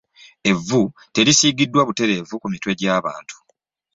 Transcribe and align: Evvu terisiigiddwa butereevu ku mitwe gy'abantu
Evvu 0.51 0.81
terisiigiddwa 1.13 1.81
butereevu 1.87 2.35
ku 2.41 2.47
mitwe 2.53 2.71
gy'abantu 2.79 3.35